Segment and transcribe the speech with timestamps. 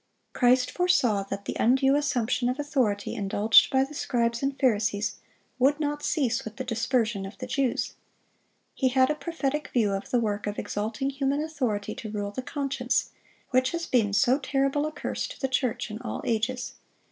[0.33, 5.17] Christ foresaw that the undue assumption of authority indulged by the scribes and Pharisees
[5.59, 7.93] would not cease with the dispersion of the Jews.
[8.73, 12.41] He had a prophetic view of the work of exalting human authority to rule the
[12.41, 13.11] conscience,
[13.51, 16.73] which has been so terrible a curse to the church in all ages.